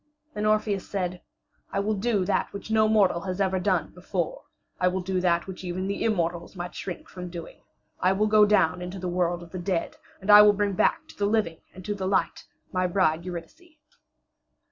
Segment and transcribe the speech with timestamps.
[0.33, 1.21] Then Orpheus said:
[1.71, 4.45] "I will do that which no mortal has ever done before;
[4.79, 7.61] I will do that which even the immortals might shrink from doing:
[7.99, 11.07] I will go down into the world of the dead, and I will bring back
[11.09, 13.77] to the living and to the light my bride Eurydice."